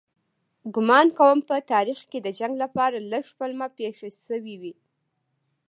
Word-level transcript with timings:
ګومان 0.73 1.07
کوم 1.17 1.37
په 1.49 1.55
تاریخ 1.71 1.99
کې 2.11 2.19
د 2.21 2.27
جنګ 2.39 2.53
لپاره 2.63 2.97
لږ 3.11 3.25
پلمه 3.37 3.67
پېښه 3.77 4.07
شوې 4.25 4.55
وي. 4.61 4.73